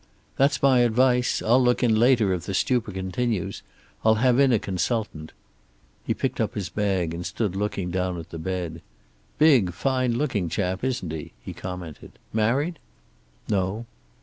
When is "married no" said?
12.33-13.85